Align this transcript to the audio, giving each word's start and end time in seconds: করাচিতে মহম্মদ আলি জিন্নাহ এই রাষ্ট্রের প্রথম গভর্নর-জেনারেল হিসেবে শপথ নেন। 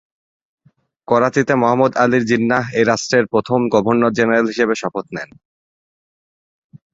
করাচিতে 1.07 1.53
মহম্মদ 1.61 1.91
আলি 1.95 2.19
জিন্নাহ 2.29 2.63
এই 2.77 2.85
রাষ্ট্রের 2.91 3.25
প্রথম 3.33 3.59
গভর্নর-জেনারেল 3.73 4.45
হিসেবে 4.47 4.73
শপথ 4.81 5.05
নেন। 5.15 5.29